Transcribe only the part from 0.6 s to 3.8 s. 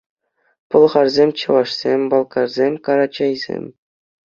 Пӑлхарсем, чӑвашсем, балкарсем, карачайсем.